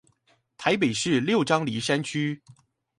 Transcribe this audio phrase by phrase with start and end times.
[0.57, 2.41] 臺北市六張犁山區